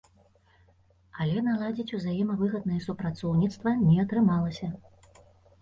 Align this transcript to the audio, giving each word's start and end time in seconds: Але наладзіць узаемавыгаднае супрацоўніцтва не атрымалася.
Але 1.25 1.43
наладзіць 1.49 1.93
узаемавыгаднае 1.97 2.79
супрацоўніцтва 2.87 3.75
не 3.87 3.99
атрымалася. 4.07 4.67